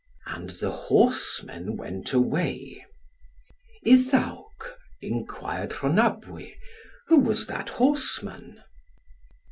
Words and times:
And 0.25 0.49
the 0.49 0.71
horseman 0.71 1.77
went 1.77 2.11
away. 2.11 2.83
"Iddawc," 3.85 4.73
enquired 4.99 5.73
Rhonabwy, 5.73 6.55
"who 7.09 7.19
was 7.19 7.45
that 7.45 7.69
horseman?" 7.69 8.63